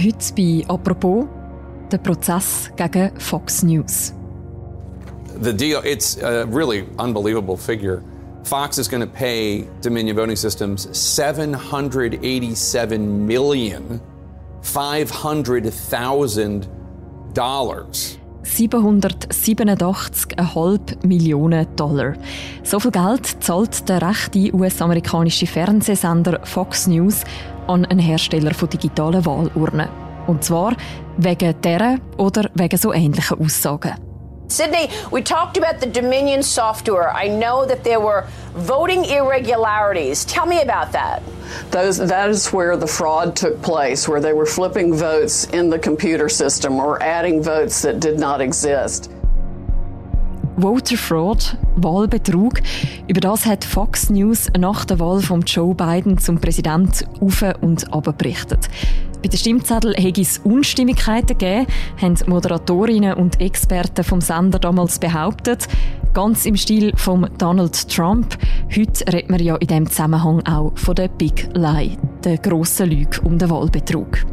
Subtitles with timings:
[0.00, 1.26] Heute bei «Apropos»
[1.90, 4.14] der Prozess gegen Fox News.
[5.42, 8.04] The deal, it's a really unbelievable figure.
[8.44, 14.00] Fox is going to pay Dominion Voting Systems 787 million
[14.62, 16.68] 500,000
[17.34, 18.20] dollars.
[18.44, 22.14] 787,5 Millionen Dollar.
[22.62, 27.24] So viel Geld zahlt der rechte US-amerikanische Fernsehsender Fox News
[27.68, 29.88] an einen Hersteller von digitalen Wahlurnen.
[30.26, 30.74] Und zwar
[31.16, 33.94] wegen deren oder wegen so ähnlichen Aussagen.
[34.50, 37.12] Sydney, we talked about the Dominion software.
[37.14, 40.24] I know that there were voting irregularities.
[40.24, 41.22] Tell me about that.
[41.70, 45.78] Those, that is where the fraud took place, where they were flipping votes in the
[45.78, 49.10] computer system or adding votes that did not exist.
[50.60, 52.60] Voter Fraud, Wahlbetrug.
[53.06, 57.92] Über das hat Fox News nach der Wahl von Joe Biden zum Präsident auf und
[57.92, 58.68] ab berichtet.
[59.22, 61.66] Bei den Stimmzetteln hätte es Unstimmigkeiten gegeben,
[62.00, 65.68] haben Moderatorinnen und Experten vom Sender damals behauptet.
[66.12, 68.36] Ganz im Stil von Donald Trump.
[68.74, 73.20] Heute redet man ja in diesem Zusammenhang auch von der Big Lie, der grossen Lüge
[73.22, 74.24] um den Wahlbetrug.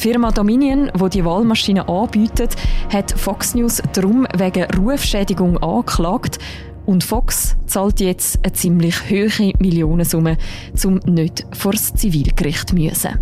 [0.00, 2.56] Die Firma Dominion, die die Wahlmaschine anbietet,
[2.90, 6.38] hat Fox News darum wegen Rufschädigung angeklagt.
[6.86, 10.38] Und Fox zahlt jetzt eine ziemlich hohe Millionensumme,
[10.86, 13.20] um nicht vor das Zivilgericht zu müssen.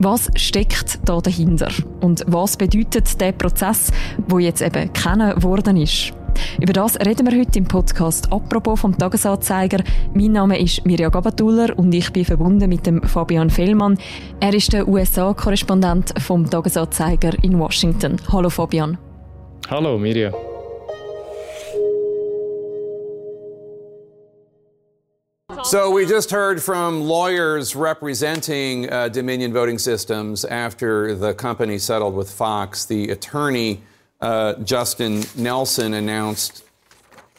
[0.00, 1.70] Was steckt da dahinter?
[2.00, 3.92] Und was bedeutet der Prozess,
[4.26, 6.12] wo jetzt eben kennen worden ist?
[6.60, 9.82] Über das reden wir heute im Podcast «Apropos» vom Tagesanzeiger.
[10.14, 13.98] Mein Name ist Mirja Gabatuller und ich bin verbunden mit dem Fabian Fellmann.
[14.40, 18.16] Er ist der USA-Korrespondent vom Tagesanzeiger in Washington.
[18.32, 18.98] Hallo Fabian.
[19.70, 20.32] Hallo Mirja.
[25.64, 32.14] So we just heard from lawyers representing uh, Dominion Voting Systems after the company settled
[32.14, 32.84] with Fox.
[32.84, 33.80] The attorney
[34.24, 36.64] uh, Justin Nelson announced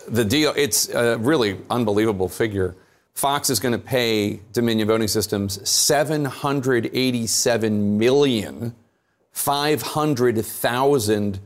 [0.07, 0.53] the deal.
[0.55, 2.75] It's a really unbelievable figure.
[3.13, 8.75] Fox is going to pay Dominion Voting Systems 787 million
[9.31, 11.39] 500,000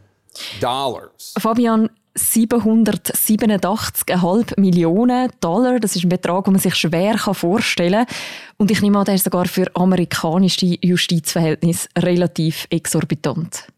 [0.59, 1.33] dollars.
[1.39, 5.79] Fabian, 787,5 Millionen Dollar.
[5.79, 8.15] Das ist ein Betrag, den man sich schwer vorstellen kann.
[8.57, 13.69] Und ich nehme an, der ist sogar für amerikanische Justizverhältnisse relativ exorbitant.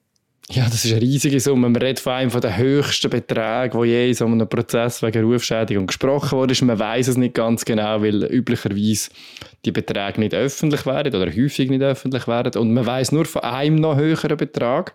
[0.54, 1.70] Ja, das ist eine riesige Summe.
[1.70, 5.88] Man redet von einem der höchsten Beträge, die je in so einem Prozess wegen Rufschädigung
[5.88, 6.66] gesprochen wurde.
[6.66, 9.12] Man weiß es nicht ganz genau, weil üblicherweise
[9.64, 12.62] die Beträge nicht öffentlich werden oder häufig nicht öffentlich werden.
[12.62, 14.94] Und man weiß nur von einem noch höheren Betrag.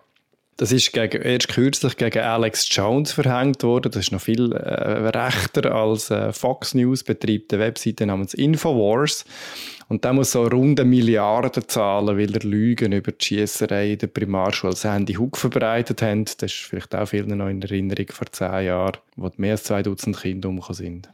[0.57, 3.91] Das ist gegen, erst kürzlich gegen Alex Jones verhängt worden.
[3.91, 9.25] Das ist noch viel äh, rechter als äh, Fox News, betreibt eine Webseite namens Infowars.
[9.89, 13.99] Und der muss so rund eine Milliarde zahlen, weil er Lügen über die Schiesserei in
[13.99, 16.25] der Primarschule Sandy Hook verbreitet haben.
[16.25, 19.83] Das ist vielleicht auch vielen noch in Erinnerung vor zehn Jahren, wo mehr als zwei
[19.83, 21.09] Dutzend Kinder umgekommen sind.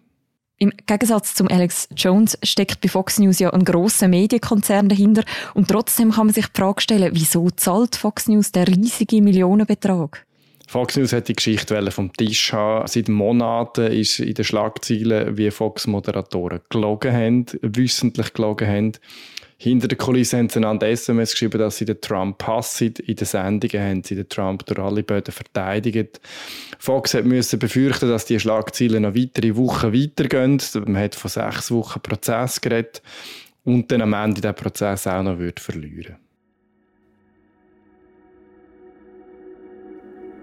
[0.57, 5.23] Im Gegensatz zum Alex Jones steckt bei Fox News ja ein grosser Medienkonzern dahinter.
[5.53, 10.25] Und trotzdem kann man sich die Frage stellen, wieso zahlt Fox News den riesigen Millionenbetrag?
[10.73, 12.87] Fox News hat die Geschichte vom Tisch haben.
[12.87, 18.91] Seit Monaten ist in den Schlagzeilen, wie Fox-Moderatoren gelogen haben, wissentlich gelogen haben.
[19.57, 22.95] Hinter der Kulisse haben sie einander SMS geschrieben, dass sie den Trump hassen.
[23.05, 26.19] In den Sendungen haben sie den Trump durch alle Böden verteidigt.
[26.79, 30.59] Fox musste befürchten, dass die Schlagzeilen noch weitere Wochen weitergehen.
[30.87, 33.03] Man hat von sechs Wochen Prozess geredet
[33.63, 36.17] und dann am Ende den Prozess auch noch verlieren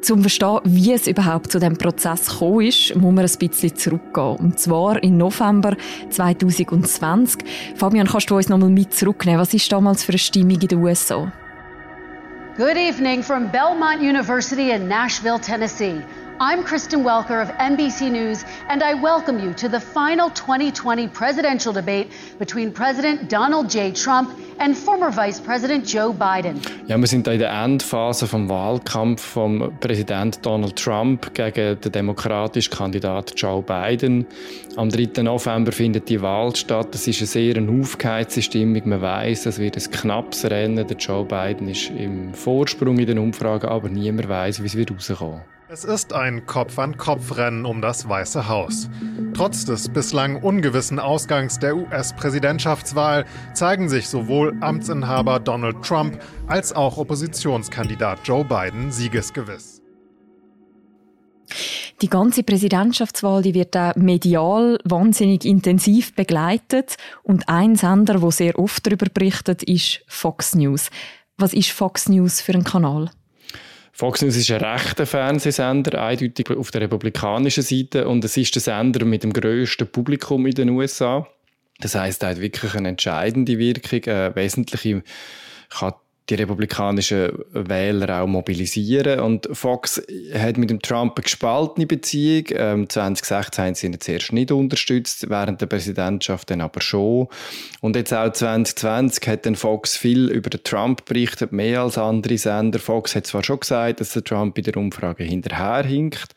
[0.02, 4.36] Zum verstehen, wie es überhaupt zu dem Prozess gekommen ist, muss man ein bisschen zurückgehen.
[4.36, 5.76] Und zwar im November
[6.08, 7.42] 2020.
[7.76, 9.40] Fabian, kannst du uns noch mal mit zurücknehmen?
[9.40, 11.30] Was ist damals für eine Stimmung in den USA?
[12.56, 16.02] Good evening from Belmont University in Nashville, Tennessee.
[16.42, 21.70] I'm Kristen Welker of NBC News, and I welcome you to the final 2020 presidential
[21.70, 23.92] debate between President Donald J.
[23.92, 26.58] Trump and former Vice President Joe Biden.
[26.86, 32.72] Ja, wir sind in der Endphase vom Wahlkampf vom Präsident Donald Trump gegen den demokratischen
[32.72, 34.24] Kandidat Joe Biden.
[34.76, 35.22] Am 3.
[35.22, 36.94] November findet die Wahl statt.
[36.94, 38.88] Es ist eine sehr aufgeheizte Stimmung.
[38.88, 40.86] Man weiß, es wird ein knappes Rennen.
[40.86, 44.90] Der Joe Biden ist im Vorsprung in den Umfragen, aber niemand weiß, wie es wird
[44.90, 45.42] rauskommen.
[45.72, 48.90] Es ist ein Kopf-an-Kopf-Rennen um das Weiße Haus.
[49.34, 53.24] Trotz des bislang ungewissen Ausgangs der US-Präsidentschaftswahl
[53.54, 59.80] zeigen sich sowohl Amtsinhaber Donald Trump als auch Oppositionskandidat Joe Biden siegesgewiss.
[62.02, 68.58] Die ganze Präsidentschaftswahl die wird auch medial wahnsinnig intensiv begleitet und ein Sender, wo sehr
[68.58, 70.90] oft darüber berichtet, ist Fox News.
[71.36, 73.12] Was ist Fox News für ein Kanal?
[73.92, 78.62] Fox News ist ein rechter Fernsehsender, eindeutig auf der republikanischen Seite und es ist der
[78.62, 81.26] Sender mit dem grössten Publikum in den USA.
[81.80, 85.02] Das heißt, er hat wirklich eine entscheidende Wirkung, eine wesentliche
[85.70, 85.94] kann
[86.30, 89.20] die republikanischen Wähler auch mobilisieren.
[89.20, 90.00] Und Fox
[90.32, 92.44] hat mit dem Trump eine gespaltene Beziehung.
[92.50, 97.28] Ähm, 2016 haben sie ihn zuerst nicht unterstützt, während der Präsidentschaft dann aber schon.
[97.80, 102.38] Und jetzt auch 2020 hat dann Fox viel über den Trump berichtet, mehr als andere
[102.38, 102.78] Sender.
[102.78, 106.34] Fox hat zwar schon gesagt, dass der Trump in der Umfrage hinterherhinkt,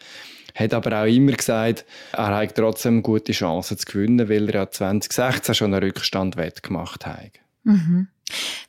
[0.56, 4.69] hat aber auch immer gesagt, er hat trotzdem gute Chancen zu gewinnen, weil er ja
[4.69, 7.31] 2016 schon einen Rückstand wettgemacht hat.
[7.63, 8.07] Mhm.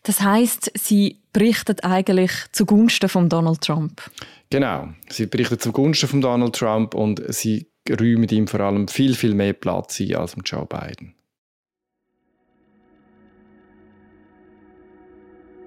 [0.02, 4.02] Das heißt, sie berichtet eigentlich zugunsten von Donald Trump.
[4.50, 9.34] Genau, sie berichtet zugunsten von Donald Trump und sie räumen ihm vor allem viel, viel
[9.34, 11.14] mehr Platz ein als Joe Biden.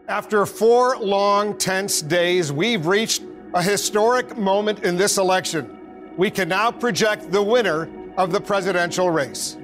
[0.08, 3.24] After four long, tense days, we've reached
[3.54, 5.66] a historic moment in this election.
[6.18, 9.58] We can now project the winner of the presidential race.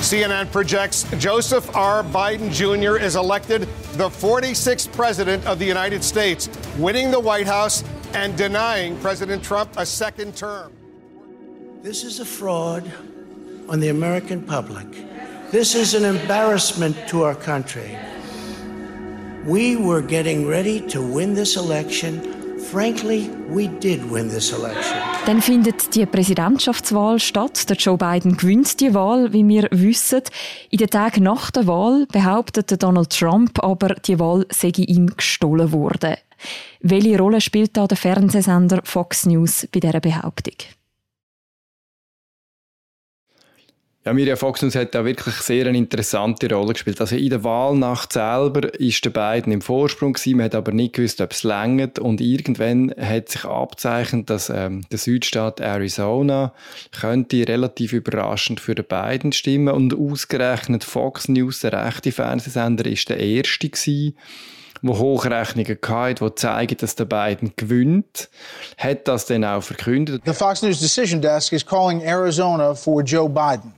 [0.00, 2.04] CNN projects Joseph R.
[2.04, 3.02] Biden Jr.
[3.02, 3.62] is elected
[3.94, 6.48] the 46th president of the United States,
[6.78, 7.82] winning the White House
[8.12, 10.72] and denying President Trump a second term.
[11.82, 12.90] This is a fraud
[13.68, 14.86] on the American public.
[15.50, 17.98] This is an embarrassment to our country.
[19.44, 22.35] We were getting ready to win this election
[22.70, 24.98] Frankly, we did win this election.
[25.24, 27.70] Dann findet die Präsidentschaftswahl statt.
[27.70, 30.22] Der Joe Biden gewinnt die Wahl, wie wir wissen.
[30.70, 35.70] In den Tagen nach der Wahl behauptet Donald Trump aber, die Wahl sei ihm gestohlen
[35.70, 36.16] worden.
[36.80, 40.54] Welche Rolle spielt da der Fernsehsender Fox News bei dieser Behauptung?
[44.06, 47.00] Ja, Mirja Fox News hat da wirklich sehr eine interessante Rolle gespielt.
[47.00, 50.94] Also in der Wahlnacht selber ist der beiden im Vorsprung gewesen, man hat aber nicht
[50.94, 51.98] gewusst, ob es längert.
[51.98, 56.54] Und irgendwann hat sich abzeichnet, dass ähm, der Südstaat Arizona
[56.92, 59.74] könnte relativ überraschend für die beiden stimmen.
[59.74, 64.14] Und ausgerechnet Fox News, der rechte Fernsehsender, ist der erste gewesen,
[64.82, 68.28] wo Hochrechnungen hatte, die zeigen, dass der Biden gewinnt,
[68.78, 70.22] hat das dann auch verkündet.
[70.24, 73.72] The Fox News Decision Desk is calling Arizona for Joe Biden.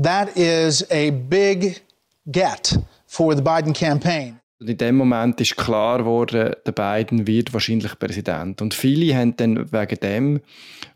[0.00, 1.82] That is a big
[2.26, 4.40] get for the Biden campaign.
[4.60, 8.62] In dem Moment ist klar geworden, der Biden wird wahrscheinlich Präsident.
[8.62, 10.40] Und viele haben dann wegen dem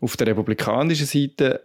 [0.01, 1.63] auf der republikanischen Seite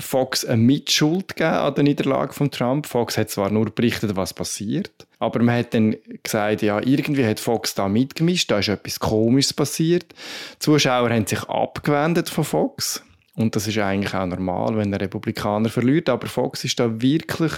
[0.00, 2.86] Fox eine Mitschuld gegeben an der Niederlage von Trump.
[2.86, 7.40] Fox hat zwar nur berichtet, was passiert, aber man hat dann gesagt, ja, irgendwie hat
[7.40, 10.06] Fox da mitgemischt, da ist etwas Komisches passiert.
[10.54, 13.02] Die Zuschauer haben sich abgewendet von Fox.
[13.36, 16.08] Und das ist eigentlich auch normal, wenn ein Republikaner verliert.
[16.08, 17.52] Aber Fox ist da wirklich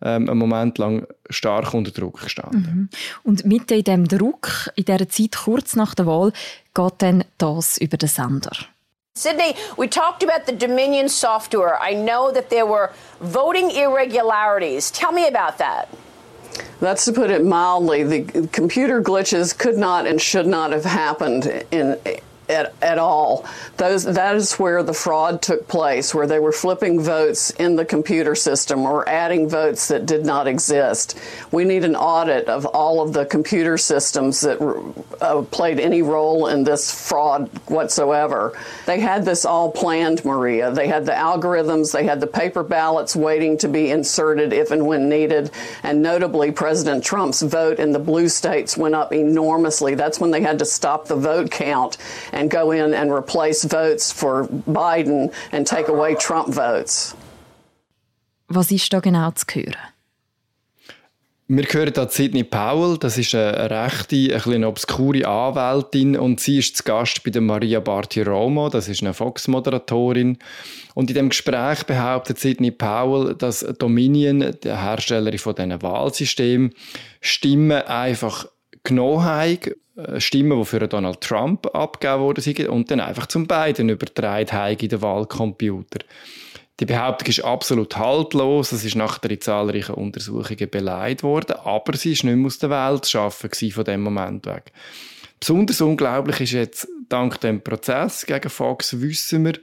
[0.00, 2.62] ähm, einen Moment lang stark unter Druck gestanden.
[2.62, 2.88] Mhm.
[3.24, 6.32] Und mit in dem Druck, in dieser Zeit kurz nach der Wahl,
[6.74, 8.52] geht dann das über den Sender.
[9.18, 11.80] Sydney, we talked about the Dominion software.
[11.82, 14.90] I know that there were voting irregularities.
[14.92, 15.88] Tell me about that.
[16.80, 18.04] That's to put it mildly.
[18.04, 21.98] The computer glitches could not and should not have happened in
[22.48, 23.46] at, at all.
[23.76, 27.84] Those, that is where the fraud took place, where they were flipping votes in the
[27.84, 31.18] computer system or adding votes that did not exist.
[31.52, 34.60] We need an audit of all of the computer systems that
[35.20, 38.58] uh, played any role in this fraud whatsoever.
[38.86, 40.70] They had this all planned, Maria.
[40.70, 44.86] They had the algorithms, they had the paper ballots waiting to be inserted if and
[44.86, 45.50] when needed,
[45.82, 49.94] and notably, President Trump's vote in the blue states went up enormously.
[49.94, 51.98] That's when they had to stop the vote count
[52.38, 57.14] and go in and replace votes for Biden and take away Trump votes.
[58.48, 59.76] Was ist da genau zu hören?
[61.50, 66.58] Wir hören da Sidney Powell, das ist eine rechte, ein bisschen obskure Anwältin und sie
[66.58, 70.36] ist zu Gast bei der Maria Bartiromo, das ist eine Fox-Moderatorin.
[70.94, 76.74] Und in dem Gespräch behauptet Sidney Powell, dass Dominion, der Hersteller von diesen Wahlsystemen,
[77.22, 78.46] Stimmen einfach
[78.84, 79.58] genommen haben
[79.96, 84.78] äh, Stimmen, die für Donald Trump abgegeben wurden, und dann einfach zum beiden übertragen haben
[84.78, 86.00] in den Wahlcomputer.
[86.80, 88.70] Die Behauptung ist absolut haltlos.
[88.70, 92.70] Es ist nachher in zahlreichen Untersuchungen beleidigt worden, aber sie ist nicht mehr aus der
[92.70, 94.72] Welt zu schaffen von dem Moment weg.
[95.40, 99.54] Besonders unglaublich ist jetzt, dank dem Prozess gegen Fox, wissen wir,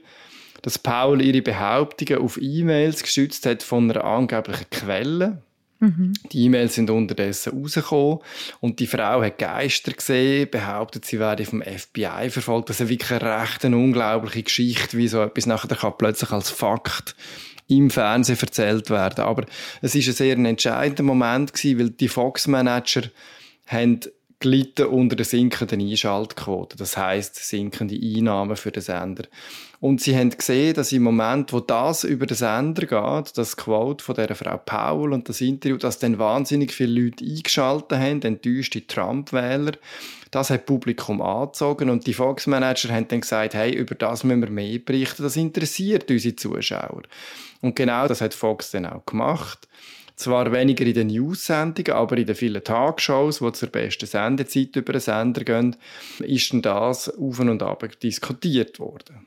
[0.62, 5.42] dass Paul ihre Behauptungen auf E-Mails geschützt hat von einer angeblichen Quelle.
[5.78, 6.14] Mhm.
[6.32, 8.18] Die E-Mails sind unterdessen rausgekommen
[8.60, 12.70] und die Frau hat Geister gesehen, behauptet, sie werde vom FBI verfolgt.
[12.70, 16.50] Das ist wirklich eine recht eine unglaubliche Geschichte, wie so etwas nachher kann plötzlich als
[16.50, 17.14] Fakt
[17.68, 19.24] im Fernsehen erzählt werden.
[19.24, 19.44] Aber
[19.82, 23.02] es ist ein sehr entscheidender Moment gewesen, weil die Fox-Manager
[23.66, 24.00] haben
[24.38, 26.76] gelitten unter der sinkenden Einschaltquote.
[26.76, 29.24] Das heißt sinkende Einnahmen für den Sender.
[29.80, 34.02] Und sie haben gesehen, dass im Moment, wo das über den Sender geht, das Quote
[34.02, 38.86] von der Frau Paul und das Interview, dass dann wahnsinnig viele Leute eingeschaltet haben, enttäuschte
[38.86, 39.72] Trump-Wähler,
[40.30, 44.50] das hat Publikum angezogen und die Fox-Manager haben dann gesagt, hey, über das müssen wir
[44.50, 47.02] mehr berichten, das interessiert unsere Zuschauer.
[47.60, 49.68] Und genau das hat Fox dann auch gemacht.
[50.16, 54.94] Zwar weniger in den News-Sendungen, aber in den vielen Tagshows, die zur besten Sendezeit über
[54.94, 55.76] den Sender gehen,
[56.20, 59.26] ist dann das auf und ab diskutiert worden.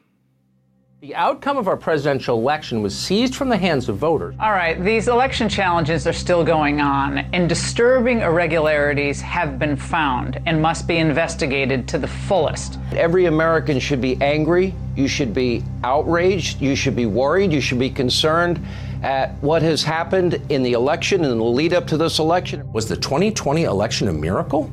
[1.01, 4.35] The outcome of our presidential election was seized from the hands of voters.
[4.37, 10.41] All right, these election challenges are still going on, and disturbing irregularities have been found
[10.45, 12.79] and must be investigated to the fullest.
[12.97, 17.79] Every American should be angry, you should be outraged, you should be worried, you should
[17.79, 18.59] be concerned
[19.03, 22.63] at what has happened in the election and the lead up to this election.
[22.73, 24.69] Was the 2020 election a miracle?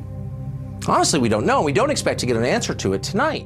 [0.87, 1.61] Honestly, we don't know.
[1.61, 3.45] We don't expect to get an answer to it tonight.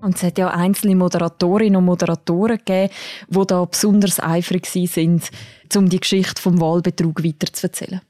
[0.00, 2.92] Und es hat ja einzelne Moderatorinnen und Moderatoren gegeben,
[3.28, 5.30] die da besonders eifrig sind,
[5.76, 8.00] um die Geschichte vom Wahlbetrug weiterzuerzählen.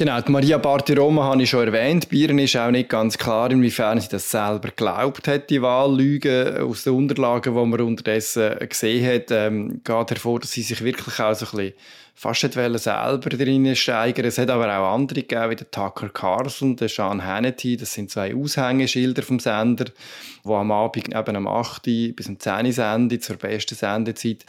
[0.00, 2.10] Genau, die Maria Bartiroma habe ich schon erwähnt.
[2.10, 6.64] Ihr ist auch nicht ganz klar, inwiefern sie das selber glaubt hat, die Wahllüge.
[6.66, 11.20] Aus den Unterlagen, die man unterdessen gesehen hat, ähm, geht hervor, dass sie sich wirklich
[11.20, 11.74] auch so ein bisschen
[12.14, 14.24] fast nicht selber drin steigern.
[14.24, 17.76] Es hat aber auch andere gegeben, wie der Tucker Carlson, der Sean Hannity.
[17.76, 21.82] Das sind zwei Aushängeschilder vom Sender, die am Abend eben am 8.
[22.16, 24.46] bis um 10 Uhr zur besten Sendezeit.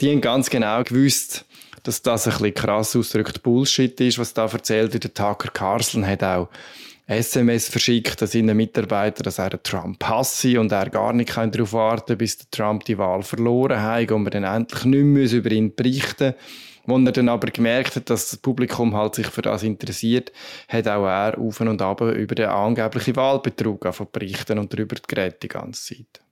[0.00, 1.44] Die haben ganz genau gewusst,
[1.84, 5.04] dass das ein bisschen krass ausdrückt Bullshit ist, was da erzählt wird.
[5.04, 6.48] Der Tucker Carlson hat auch
[7.06, 12.06] SMS verschickt an seinen Mitarbeiter, dass er Trump hasse und er gar nicht darauf warten
[12.06, 15.50] kann, bis der Trump die Wahl verloren hat und wir dann endlich nicht mehr über
[15.50, 16.34] ihn berichten
[16.86, 20.32] Als er dann aber gemerkt hat, dass das Publikum halt sich für das interessiert,
[20.68, 25.48] hat auch er auf und ab über den angeblichen Wahlbetrug berichten und darüber geredet die
[25.48, 26.23] ganze Zeit.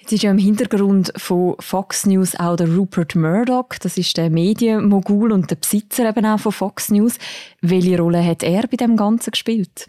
[0.00, 3.68] Jetzt ist ja im Hintergrund von Fox News auch der Rupert Murdoch.
[3.80, 7.18] Das ist der Medienmogul und der Besitzer eben auch von Fox News.
[7.60, 9.86] Welche Rolle hat er bei dem Ganzen gespielt?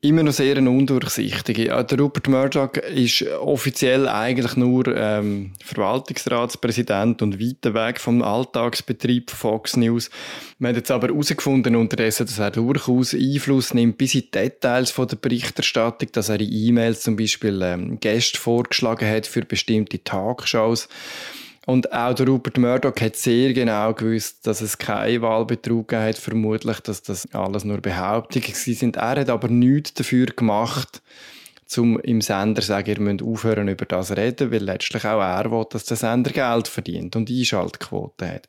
[0.00, 1.56] Immer noch sehr undurchsichtig.
[1.56, 9.76] Der Rupert Murdoch ist offiziell eigentlich nur ähm, Verwaltungsratspräsident und weit weg vom Alltagsbetrieb Fox
[9.76, 10.10] News.
[10.58, 15.08] Man hat jetzt aber herausgefunden unterdessen, dass er durchaus Einfluss nimmt bis in Details von
[15.08, 20.88] der Berichterstattung, dass er in E-Mails zum Beispiel ähm, Gäste vorgeschlagen hat für bestimmte Talkshows.
[21.66, 26.78] Und auch der Rupert Murdoch hat sehr genau gewusst, dass es keinen Wahlbetrug hat, vermutlich,
[26.78, 28.96] dass das alles nur Behauptungen sind.
[28.96, 31.02] Er hat aber nichts dafür gemacht,
[31.76, 35.20] um im Sender zu sagen, ihr müsst aufhören über das zu reden, weil letztlich auch
[35.20, 38.48] er will, dass der Sender Geld verdient und Einschaltquoten hat.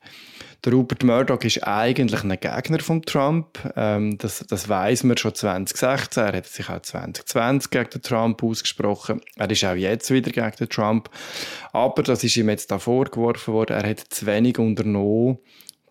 [0.66, 3.60] Der Rupert Murdoch ist eigentlich ein Gegner von Trump.
[3.76, 6.24] Ähm, das, das weiß man schon 2016.
[6.24, 9.22] Er hat sich auch 2020 gegen den Trump ausgesprochen.
[9.36, 11.10] Er ist auch jetzt wieder gegen den Trump.
[11.74, 13.78] Aber das ist ihm jetzt da vorgeworfen worden.
[13.78, 15.38] Er hat zu wenig unternommen,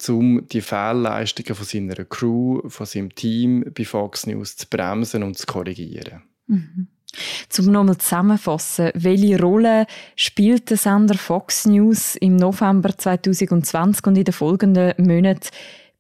[0.09, 5.39] um die Fehlleistungen von seiner Crew, von seinem Team bei Fox News zu bremsen und
[5.39, 6.23] zu korrigieren.
[6.49, 6.89] Mhm.
[7.49, 14.25] Zum nochmal zusammenfassen, welche Rolle spielt der Sender Fox News im November 2020 und in
[14.25, 15.49] den folgenden Monaten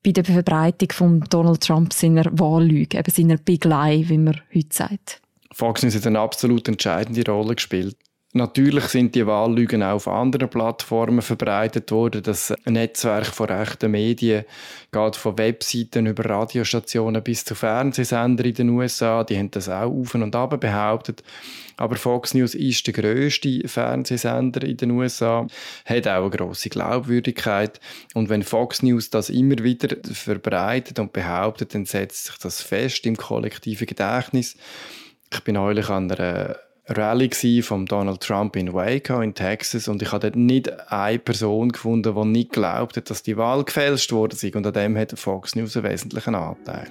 [0.04, 4.68] bei der Verbreitung von Donald Trump seiner Wahllüge, eben seiner Big Lie, wie man heute
[4.70, 5.20] sagt?
[5.52, 7.96] Fox News hat eine absolut entscheidende Rolle gespielt.
[8.36, 12.22] Natürlich sind die Wahllügen auch auf anderen Plattformen verbreitet worden.
[12.22, 14.44] Das Netzwerk von rechten Medien
[14.92, 19.24] geht von Webseiten über Radiostationen bis zu Fernsehsendern in den USA.
[19.24, 21.22] Die haben das auch auf und ab behauptet.
[21.78, 25.46] Aber Fox News ist der grösste Fernsehsender in den USA,
[25.86, 27.80] hat auch eine grosse Glaubwürdigkeit.
[28.12, 33.06] Und wenn Fox News das immer wieder verbreitet und behauptet, dann setzt sich das fest
[33.06, 34.58] im kollektiven Gedächtnis.
[35.32, 36.56] Ich bin neulich an einer
[36.88, 41.72] Rallye von Donald Trump in Waco in Texas und ich habe dort nicht eine Person
[41.72, 45.56] gefunden, die nicht glaubt hat, dass die Wahl gefälscht wurde und an dem hat Fox
[45.56, 46.86] News einen wesentlichen Anteil.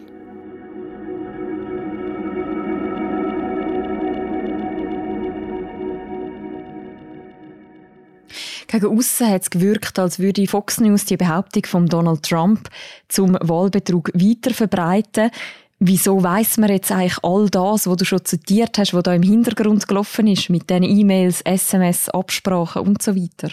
[8.67, 12.67] Gegen aussen hat es gewirkt, als würde Fox News die Behauptung von Donald Trump
[13.07, 15.31] zum Wahlbetrug weiter verbreiten.
[15.79, 19.23] Wieso weiß man jetzt eigentlich all das, was du schon zitiert hast, was da im
[19.23, 23.51] Hintergrund gelaufen ist, mit den E-Mails, SMS, Absprachen und so weiter?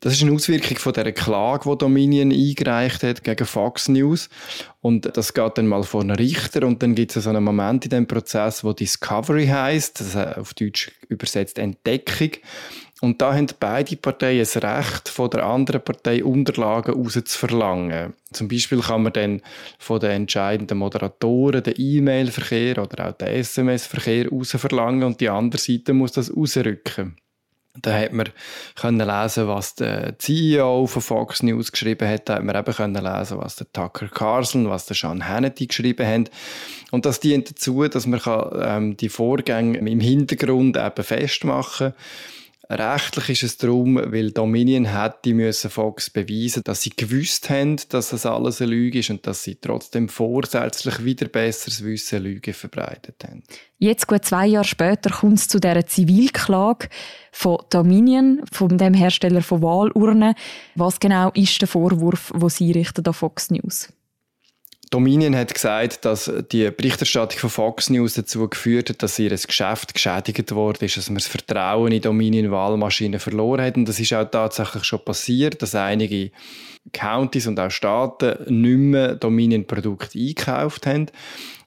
[0.00, 4.30] Das ist eine Auswirkung von der Klage, die Dominion eingereicht hat gegen Fox News.
[4.80, 7.84] Und das geht dann mal vor einen Richter und dann gibt es so einen Moment
[7.84, 12.30] in dem Prozess, wo Discovery heißt, das auf Deutsch übersetzt Entdeckung.
[13.00, 18.12] Und da haben beide Parteien das Recht, von der anderen Partei Unterlagen rauszuverlangen.
[18.30, 19.42] Zum Beispiel kann man dann
[19.78, 25.94] von den entscheidenden Moderatoren den E-Mail-Verkehr oder auch den SMS-Verkehr rausverlangen und die andere Seite
[25.94, 27.16] muss das rausrücken.
[27.80, 28.28] Da hat man
[28.74, 32.28] können lesen, was der CEO von Fox News geschrieben hat.
[32.28, 36.06] Da hat man eben können lesen, was der Tucker Carlson, was der Sean Hannity geschrieben
[36.06, 36.24] haben.
[36.90, 42.04] Und das dient dazu, dass man kann, ähm, die Vorgänge im Hintergrund eben festmachen kann
[42.72, 48.10] Rechtlich ist es darum, weil Dominion hätte müssen Fox beweisen, dass sie gewusst haben, dass
[48.10, 53.24] das alles eine Lüge ist und dass sie trotzdem vorsätzlich wieder besseres Wissen Lüge verbreitet
[53.24, 53.42] haben.
[53.78, 56.88] Jetzt, gut zwei Jahre später, kommt es zu dieser Zivilklage
[57.32, 60.34] von Dominion, von dem Hersteller von Wahlurnen.
[60.76, 63.88] Was genau ist der Vorwurf, wo sie richten an Fox News?
[64.90, 69.94] Dominion hat gesagt, dass die Berichterstattung von Fox News dazu geführt hat, dass ihr Geschäft
[69.94, 73.76] geschädigt worden ist, dass man das Vertrauen in Dominion-Wahlmaschinen verloren hat.
[73.76, 76.32] Und das ist auch tatsächlich schon passiert, dass einige
[76.92, 81.06] Counties und auch Staaten nicht mehr Dominion-Produkte eingekauft haben.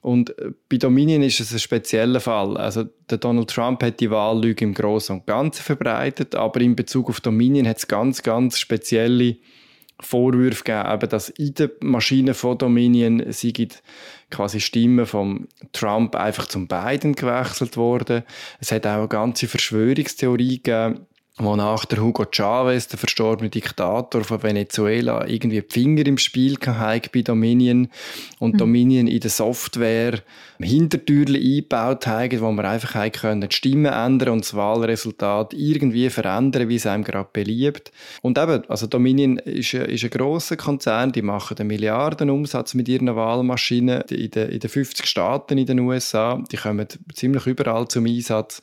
[0.02, 0.36] Und
[0.68, 2.58] bei Dominion ist es ein spezieller Fall.
[2.58, 7.10] Also der Donald Trump hat die Wahllüge im Großen und Ganzen verbreitet, aber in Bezug
[7.10, 9.38] auf Dominion hat es ganz, ganz spezielle
[10.00, 13.82] Vorwürfe gegeben, dass in den Maschinen von Dominion sind
[14.30, 18.24] quasi Stimmen von Trump einfach zum Biden gewechselt worden.
[18.60, 21.06] Es hat auch eine ganze Verschwörungstheorie gegeben,
[21.38, 27.10] wonach der Hugo Chavez, der verstorbene Diktator von Venezuela, irgendwie die Finger im Spiel hatte
[27.12, 27.88] bei Dominion
[28.38, 28.58] und mhm.
[28.60, 30.20] Dominion in der Software
[30.60, 36.70] Hintertürchen eingebaut hat, wo man einfach können, die Stimmen ändern und das Wahlresultat irgendwie verändern,
[36.70, 37.92] wie es einem gerade beliebt.
[38.22, 43.14] Und eben, also Dominion ist, ist ein grosser Konzern, die machen einen Milliardenumsatz mit ihren
[43.16, 46.42] Wahlmaschinen in den, in den 50 Staaten in den USA.
[46.52, 48.62] Die kommen ziemlich überall zum Einsatz.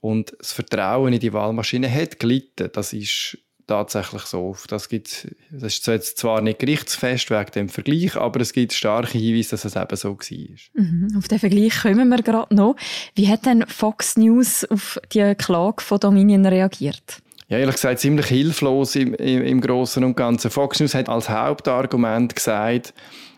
[0.00, 2.70] Und das Vertrauen in die Wahlmaschine hat gelitten.
[2.72, 3.38] Das ist
[3.68, 4.56] tatsächlich so.
[4.68, 9.18] Das, gibt, das ist jetzt zwar nicht gerichtsfest wegen dem Vergleich, aber es gibt starke
[9.18, 10.82] Hinweise, dass es eben so war.
[10.82, 12.76] Mhm, auf den Vergleich kommen wir gerade noch.
[13.14, 17.18] Wie hat denn Fox News auf die Klage von Dominion reagiert?
[17.48, 20.50] Ja, ehrlich gesagt, ziemlich hilflos im, im, im Großen und Ganzen.
[20.50, 22.92] Fox News hat als Hauptargument gesagt,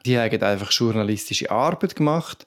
[0.04, 2.46] die haben einfach journalistische Arbeit gemacht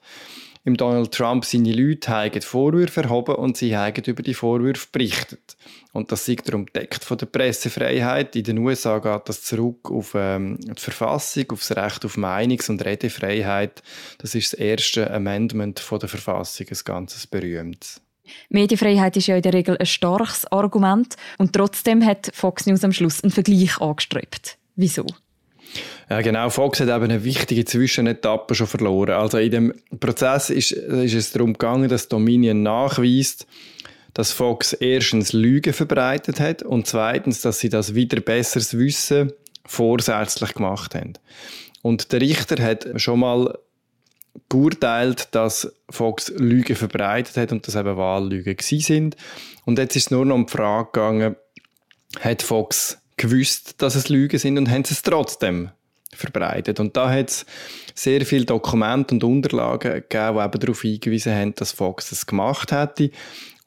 [0.64, 5.56] im Donald Trump seine Leute haben Vorwürfe erhoben und sie haben über die Vorwürfe berichtet.
[5.92, 8.34] Und das ist darum deckt von der Pressefreiheit.
[8.34, 12.70] In den USA geht das zurück auf ähm, die Verfassung, auf das Recht auf Meinungs-
[12.70, 13.82] und Redefreiheit.
[14.18, 18.00] Das ist das erste Amendment von der Verfassung, ein ganzes berühmtes.
[18.48, 22.92] Medienfreiheit ist ja in der Regel ein starkes Argument und trotzdem hat Fox News am
[22.92, 24.56] Schluss einen Vergleich angestrebt.
[24.76, 25.04] Wieso?
[26.10, 26.50] Ja, genau.
[26.50, 29.14] Fox hat eben eine wichtige Zwischenetappe schon verloren.
[29.14, 33.46] Also in dem Prozess ist, ist es darum gegangen, dass Dominion nachweist,
[34.12, 39.32] dass Fox erstens Lügen verbreitet hat und zweitens, dass sie das wieder besseres Wissen
[39.66, 41.14] vorsätzlich gemacht haben.
[41.82, 43.58] Und der Richter hat schon mal
[44.48, 49.16] geurteilt, dass Fox Lügen verbreitet hat und dass eben Wahllügen gewesen sind.
[49.64, 51.36] Und jetzt ist es nur noch um die Frage gegangen,
[52.20, 55.70] hat Fox gewusst, dass es Lügen sind und haben sie es trotzdem
[56.12, 56.80] verbreitet.
[56.80, 57.46] Und da hat es
[57.94, 62.72] sehr viele Dokumente und Unterlagen gegeben, die eben darauf hingewiesen haben, dass Fox es gemacht
[62.72, 63.10] hätte.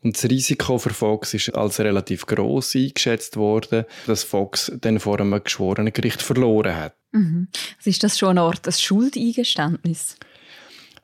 [0.04, 5.20] Und das Risiko für Fox ist als relativ groß eingeschätzt worden, dass Fox dann vor
[5.20, 6.94] einem geschworenen Gericht verloren hat.
[7.12, 7.48] Mhm.
[7.78, 10.16] Also ist das schon eine Art ein Schuldeingeständnis?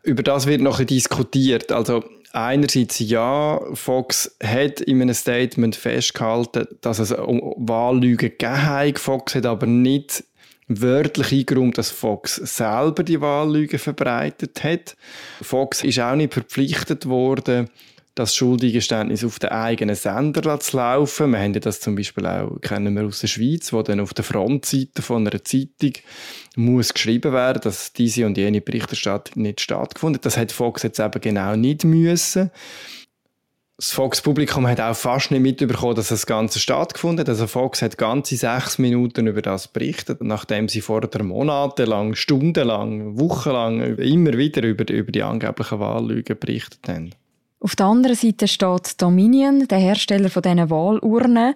[0.03, 1.71] Über das wird noch diskutiert.
[1.71, 2.03] Also
[2.33, 8.99] einerseits ja, Fox hat in einem Statement festgehalten, dass es um Wahllügen gegeben hat.
[8.99, 10.23] Fox hat aber nicht
[10.67, 14.95] wörtlich eingeräumt, dass Fox selber die Wahllüge verbreitet hat.
[15.41, 17.69] Fox ist auch nicht verpflichtet worden,
[18.15, 21.31] das Schuldigeständnis auf den eigenen Sender zu laufen.
[21.31, 24.23] Wir haben das zum Beispiel auch, kennen wir aus der Schweiz, wo dann auf der
[24.23, 25.93] Frontseite von einer Zeitung
[26.55, 30.25] muss geschrieben werden, dass diese und jene Berichterstattung nicht stattgefunden hat.
[30.25, 32.51] Das hat Fox jetzt eben genau nicht müssen
[33.77, 37.29] das Fox-Publikum hat auch fast nicht mitbekommen, dass das Ganze stattgefunden hat.
[37.29, 43.97] Also Fox hat ganze sechs Minuten über das berichtet, nachdem sie vorher monatelang, stundenlang, wochenlang
[43.97, 47.15] immer wieder über, über die angeblichen Wahllügen berichtet haben.
[47.63, 51.55] Auf der anderen Seite steht Dominion, der Hersteller von diesen Wahlurnen.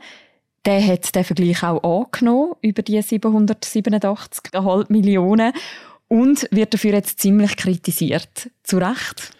[0.65, 5.51] Der hat den Vergleich auch angenommen über die 787,5 Millionen
[6.07, 8.49] und wird dafür jetzt ziemlich kritisiert.
[8.63, 9.33] Zu Recht?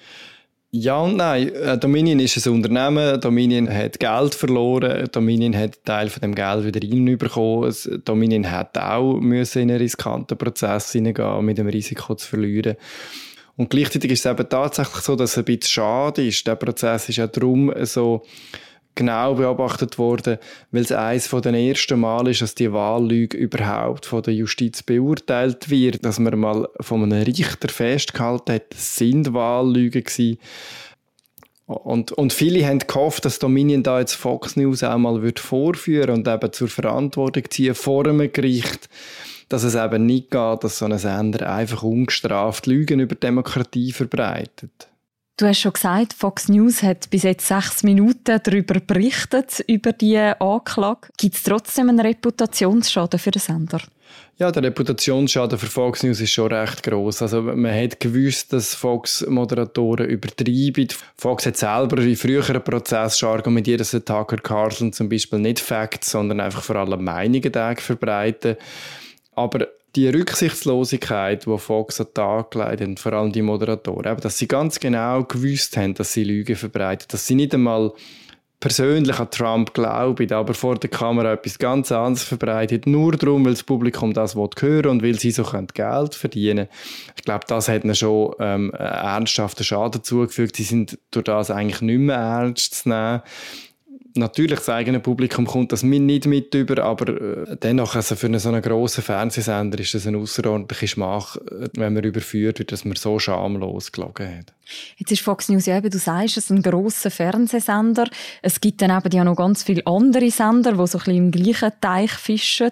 [0.72, 1.54] Ja und nein.
[1.54, 3.22] Äh, Dominion ist ein Unternehmen.
[3.22, 5.08] Dominion hat Geld verloren.
[5.10, 7.74] Dominion hat einen Teil von dem Geld wieder reinbekommen.
[8.04, 12.76] Dominion hat auch in einen riskanten Prozess hineingehen, mit dem Risiko zu verlieren.
[13.58, 16.46] Und gleichzeitig ist es eben tatsächlich so, dass es ein bisschen schade ist.
[16.46, 18.24] Der Prozess ist ja darum so
[18.94, 20.38] genau beobachtet worden,
[20.72, 24.84] weil es eines von den ersten Mal ist, dass die Wahllüge überhaupt von der Justiz
[24.84, 30.38] beurteilt wird, dass man mal von einem Richter festgehalten hat, es sind Wahllügen gewesen.
[31.66, 36.12] Und, und viele haben gehofft, dass Dominion da jetzt Fox News auch mal wird vorführen
[36.12, 38.90] und eben zur Verantwortung ziehen vor einem Gericht,
[39.50, 44.90] dass es eben nicht geht, dass so ein Sender einfach ungestraft Lügen über Demokratie verbreitet.
[45.40, 50.18] Du hast schon gesagt, Fox News hat bis jetzt sechs Minuten darüber berichtet, über die
[50.18, 51.10] Anklage.
[51.16, 53.80] Gibt es trotzdem einen Reputationsschaden für den Sender?
[54.40, 57.22] Ja, der Reputationsschaden für Fox News ist schon recht groß.
[57.22, 60.88] Also man hat gewusst, dass Fox-Moderatoren übertreiben.
[61.18, 66.12] Fox hat selber in früheren Prozessen schon argumentiert, dass Tucker Carlson zum Beispiel nicht Facts,
[66.12, 68.58] sondern einfach vor allem Meinungen verbreiten.
[69.38, 74.40] Aber die Rücksichtslosigkeit, die Fox an den Tag gelegt hat, vor allem die Moderatoren, dass
[74.40, 77.94] sie ganz genau gewusst haben, dass sie Lügen verbreiten, dass sie nicht einmal
[78.60, 83.54] persönlich an Trump glauben, aber vor der Kamera etwas ganz anderes verbreitet, nur darum, weil
[83.54, 86.70] das Publikum das hören und weil sie so Geld verdienen können.
[87.16, 90.56] Ich glaube, das hat ihnen schon ähm, ernsthaften Schaden zugefügt.
[90.56, 93.22] Sie sind durch das eigentlich nicht mehr ernst zu nehmen
[94.18, 98.40] natürlich das eigene Publikum kommt das nicht mit über, aber äh, dennoch, also für einen
[98.40, 102.86] so einen grossen Fernsehsender ist das eine außerordentliche Schmach, äh, wenn man überführt wird, dass
[102.86, 104.54] man so schamlos gelogen hat.
[104.98, 108.10] Jetzt ist Fox News ja eben, du sagst, es ist ein grosser Fernsehsender.
[108.42, 111.32] Es gibt dann eben ja noch ganz viele andere Sender, die so ein bisschen im
[111.32, 112.72] gleichen Teich fischen.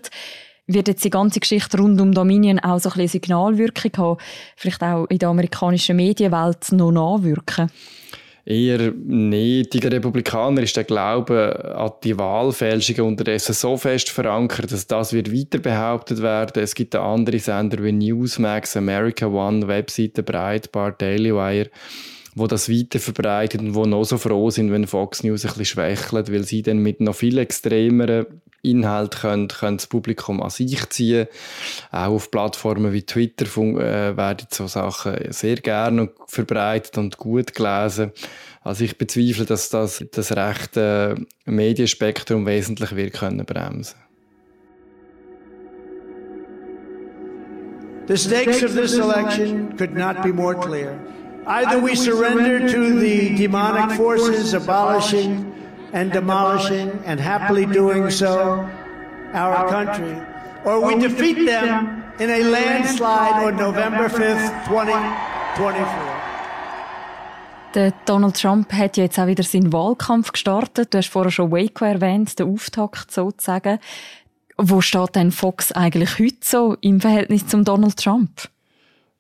[0.67, 4.19] Wird jetzt die ganze Geschichte rund um Dominion auch so ein bisschen Signalwirkung haben?
[4.55, 7.69] Vielleicht auch in der amerikanischen Medienwelt noch nachwirken?
[8.47, 9.73] Eher nicht.
[9.83, 15.57] Republikaner ist der Glaube an die Wahlfälschungen unterdessen so fest verankert, dass das wird weiter
[15.57, 16.61] behauptet werden.
[16.61, 21.71] Es gibt andere Sender wie Newsmax, America One, Webseite Breitbart, Daily Wire,
[22.35, 25.65] wo das weiter verbreitet und wo noch so froh sind, wenn Fox News ein bisschen
[25.65, 28.25] schwächelt, weil sie dann mit noch viel extremeren
[28.61, 31.27] Inhalt können, können das Publikum an sich ziehen.
[31.91, 38.11] Auch auf Plattformen wie Twitter äh, werden so Sachen sehr gerne verbreitet und gut gelesen.
[38.61, 43.95] Also ich bezweifle, dass das das rechte Medienspektrum wesentlich wird können bremsen.
[48.07, 50.99] The stakes of this election could not be more clear.
[51.47, 55.53] Either we surrender to the demonic forces abolishing
[55.93, 58.67] and demolishing and happily doing so
[59.33, 60.17] our country,
[60.63, 66.15] or we defeat them in a landslide on November 5th, 2024.
[67.75, 70.93] Der Donald Trump hat jetzt auch wieder seinen Wahlkampf gestartet.
[70.93, 73.79] Du hast vorher schon Waco erwähnt, den Auftakt sozusagen.
[74.57, 78.49] Wo steht denn Fox eigentlich heute so im Verhältnis zum Donald Trump?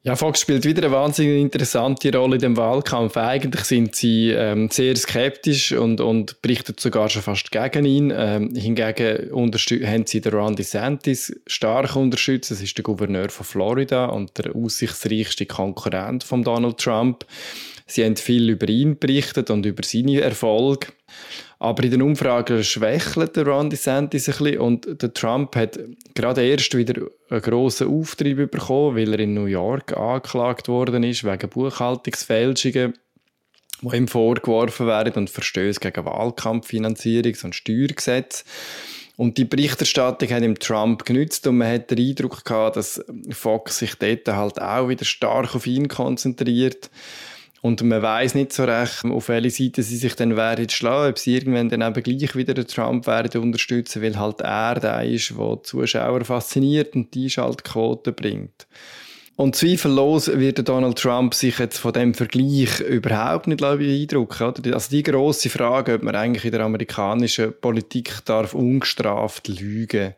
[0.05, 3.17] Ja, Fox spielt wieder eine wahnsinnig interessante Rolle in dem Wahlkampf.
[3.17, 8.13] Eigentlich sind sie ähm, sehr skeptisch und, und berichten sogar schon fast gegen ihn.
[8.15, 12.51] Ähm, hingegen haben sie den Ron DeSantis stark unterstützt.
[12.51, 17.25] Das ist der Gouverneur von Florida und der aussichtsreichste Konkurrent von Donald Trump.
[17.87, 20.89] Sie haben viel über ihn berichtet und über seine Erfolge.
[21.65, 25.79] Aber in den Umfragen schwächelt der Ron DeSantis ein bisschen und der Trump hat
[26.13, 31.23] gerade erst wieder einen grossen Auftrieb bekommen, weil er in New York angeklagt worden ist
[31.23, 32.93] wegen Buchhaltungsfälschungen,
[33.81, 38.43] die ihm vorgeworfen werden und Verstöße gegen Wahlkampffinanzierungs- und Steuergesetze.
[39.17, 43.79] Und die Berichterstattung hat ihm Trump genützt und man hat den Eindruck gehabt, dass Fox
[43.79, 46.91] sich dort halt auch wieder stark auf ihn konzentriert.
[47.65, 51.17] Und man weiß nicht so recht, auf welche Seite sie sich dann werden schlagen, ob
[51.17, 55.31] sie irgendwann dann eben gleich wieder den Trump werden unterstützen, weil halt er der ist,
[55.31, 58.67] der die Zuschauer fasziniert und die Einschaltquote bringt.
[59.35, 64.43] Und zweifellos wird Donald Trump sich jetzt von dem Vergleich überhaupt nicht beeindrucken.
[64.43, 64.75] Oder?
[64.75, 70.13] Also die grosse Frage, ob man eigentlich in der amerikanischen Politik darf ungestraft lügen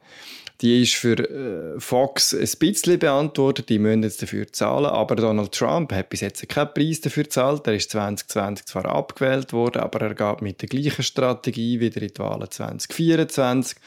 [0.62, 5.52] die ist für äh, Fox ein bisschen beantwortet, die müssen jetzt dafür zahlen, aber Donald
[5.52, 7.68] Trump hat bis jetzt keinen Preis dafür gezahlt.
[7.68, 12.08] Er ist 2020 zwar abgewählt worden, aber er geht mit der gleichen Strategie wieder in
[12.08, 13.78] die Wahlen 2024.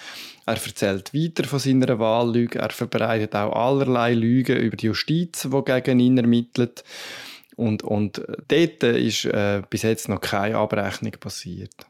[0.46, 5.64] Er erzählt weiter von seiner Wahllüge, er verbreitet auch allerlei Lügen über die Justiz, die
[5.64, 6.84] gegen ihn ermittelt.
[7.56, 11.89] Und, und äh, dort ist äh, bis jetzt noch keine Abrechnung passiert.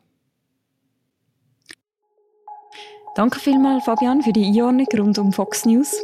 [3.14, 5.94] Danke vielmals, Fabian, für die Einordnung rund um Fox News.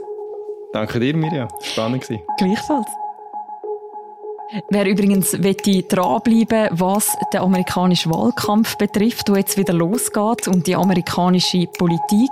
[0.72, 1.48] Danke dir, Mirja.
[1.60, 2.18] Spannend war.
[2.36, 2.86] Gleichfalls.
[4.70, 5.32] Wer übrigens
[5.88, 12.30] dranbleiben was den amerikanischen Wahlkampf betrifft, der jetzt wieder losgeht und die amerikanische Politik.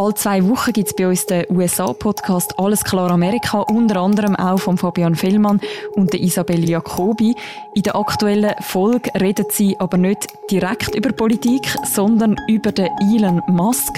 [0.00, 4.58] Alle zwei Wochen gibt es bei uns den USA-Podcast Alles klar Amerika, unter anderem auch
[4.58, 5.60] von Fabian Fellmann
[5.92, 7.34] und Isabel Jacobi.
[7.74, 13.42] In der aktuellen Folge reden sie aber nicht direkt über Politik, sondern über den Elon
[13.48, 13.92] Musk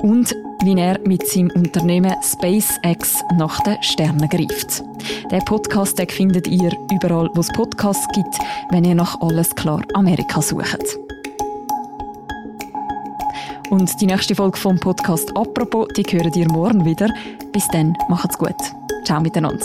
[0.00, 0.34] und
[0.64, 4.82] wie er mit seinem Unternehmen SpaceX nach den Sternen greift.
[5.30, 8.38] Der Podcast den findet ihr überall, wo es Podcasts gibt,
[8.70, 11.01] wenn ihr nach Alles klar Amerika sucht.
[13.72, 17.08] Und die nächste Folge vom Podcast «Apropos», die hören ihr morgen wieder.
[17.52, 18.54] Bis dann, macht's gut.
[19.06, 19.64] Ciao miteinander.